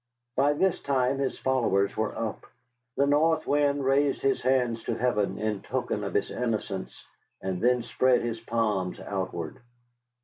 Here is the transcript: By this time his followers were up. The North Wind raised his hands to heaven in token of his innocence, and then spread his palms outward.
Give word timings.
By 0.35 0.53
this 0.53 0.79
time 0.79 1.19
his 1.19 1.37
followers 1.37 1.95
were 1.95 2.17
up. 2.17 2.47
The 2.97 3.05
North 3.05 3.45
Wind 3.45 3.85
raised 3.85 4.23
his 4.23 4.41
hands 4.41 4.81
to 4.85 4.95
heaven 4.95 5.37
in 5.37 5.61
token 5.61 6.03
of 6.03 6.15
his 6.15 6.31
innocence, 6.31 7.05
and 7.39 7.61
then 7.61 7.83
spread 7.83 8.21
his 8.23 8.39
palms 8.39 8.99
outward. 8.99 9.59